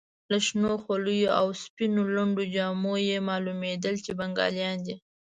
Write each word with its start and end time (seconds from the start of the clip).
له 0.29 0.37
شنو 0.45 0.71
خولیو 0.83 1.31
او 1.39 1.47
سپینو 1.63 2.01
لنډو 2.15 2.43
جامو 2.55 2.93
یې 3.09 3.17
معلومېدل 3.29 3.95
چې 4.05 4.11
بنګالیان 4.19 4.77
دي. 4.85 4.95